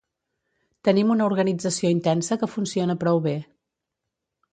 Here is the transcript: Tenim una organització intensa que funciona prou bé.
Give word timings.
Tenim 0.87 1.11
una 1.15 1.27
organització 1.31 1.91
intensa 1.97 2.37
que 2.45 2.49
funciona 2.53 2.97
prou 3.05 3.21
bé. 3.27 3.35